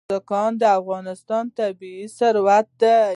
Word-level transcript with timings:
بزګان 0.09 0.51
د 0.61 0.63
افغانستان 0.79 1.43
طبعي 1.57 1.97
ثروت 2.17 2.67
دی. 2.81 3.01